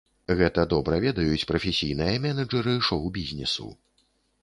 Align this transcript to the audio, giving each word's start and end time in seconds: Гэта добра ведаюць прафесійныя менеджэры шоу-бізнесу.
Гэта 0.37 0.63
добра 0.73 0.95
ведаюць 1.03 1.47
прафесійныя 1.53 2.17
менеджэры 2.25 2.77
шоу-бізнесу. 2.91 3.73